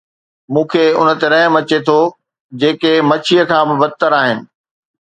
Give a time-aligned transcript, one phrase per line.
[0.53, 1.99] مون کي انهن تي رحم اچي ٿو،
[2.59, 4.39] جيڪي مڇيءَ کان به بدتر آهن